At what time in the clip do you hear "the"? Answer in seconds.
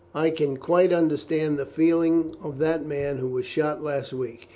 1.59-1.65